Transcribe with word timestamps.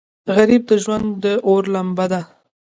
غریب 0.35 0.61
د 0.69 0.71
ژوند 0.83 1.07
د 1.23 1.25
اور 1.47 1.63
لمبه 1.73 2.05
ده 2.11 2.21